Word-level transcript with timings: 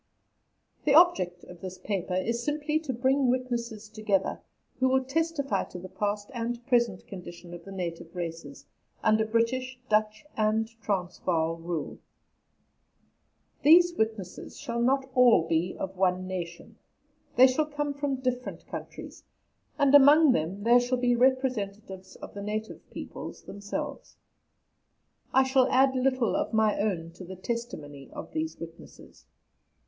The 0.83 0.95
object 0.95 1.43
of 1.43 1.61
this 1.61 1.77
paper 1.77 2.15
is 2.15 2.41
simply 2.43 2.79
to 2.79 2.91
bring 2.91 3.29
witnesses 3.29 3.87
together 3.87 4.41
who 4.79 4.89
will 4.89 5.03
testify 5.03 5.63
to 5.65 5.77
the 5.77 5.89
past 5.89 6.31
and 6.33 6.65
present 6.65 7.05
condition 7.05 7.53
of 7.53 7.65
the 7.65 7.71
native 7.71 8.15
races 8.15 8.65
under 9.03 9.23
British, 9.27 9.77
Dutch, 9.89 10.25
and 10.35 10.67
Transvaal 10.81 11.57
rule. 11.57 11.99
These 13.61 13.93
witnesses 13.93 14.57
shall 14.57 14.81
not 14.81 15.01
be 15.01 15.07
all 15.13 15.49
of 15.77 15.95
one 15.97 16.25
nation; 16.25 16.77
they 17.35 17.45
shall 17.45 17.67
come 17.67 17.93
from 17.93 18.15
different 18.21 18.65
countries, 18.65 19.23
and 19.77 19.93
among 19.93 20.31
them 20.31 20.63
there 20.63 20.79
shall 20.79 20.97
be 20.97 21.15
representatives 21.15 22.15
of 22.15 22.33
the 22.33 22.41
native 22.41 22.89
peoples 22.89 23.43
themselves. 23.43 24.17
I 25.31 25.43
shall 25.43 25.69
add 25.69 25.95
little 25.95 26.35
of 26.35 26.53
my 26.55 26.79
own 26.79 27.11
to 27.11 27.23
the 27.23 27.35
testimony 27.35 28.09
of 28.11 28.31
these 28.31 28.57
witnesses. 28.59 29.27